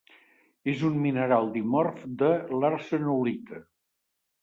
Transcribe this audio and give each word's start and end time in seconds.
És 0.73 0.81
un 0.89 0.95
mineral 1.03 1.53
dimorf 1.59 2.01
de 2.25 2.33
l'arsenolita. 2.59 3.65